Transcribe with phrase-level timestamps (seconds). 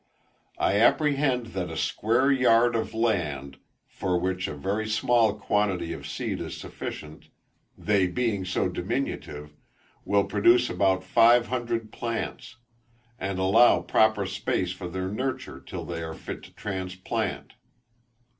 [0.57, 3.57] I apprehend that a square yard of land,
[3.87, 7.25] for which a very small quantity of seed is sufficient,
[7.77, 9.51] they being so diminutive,
[10.03, 12.55] will produce about five hundred plants,
[13.19, 17.53] and allow proper space for their nurture till they are fit to transplant.